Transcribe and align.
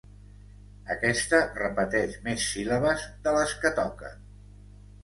Aquesta 0.95 1.41
repeteix 1.59 2.17
més 2.29 2.47
síl·labes 2.55 3.07
de 3.29 3.39
les 3.39 3.57
que 3.63 3.75
toquen. 3.83 4.27